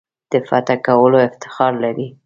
د 0.31 0.33
فتح 0.47 0.77
کولو 0.87 1.17
افتخار 1.27 1.73
لري. 1.83 2.07